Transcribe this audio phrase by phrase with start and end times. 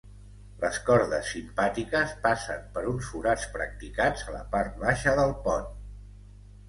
[0.61, 5.71] Les cordes simpàtiques passen per uns forats practicats a la part baixa del pont.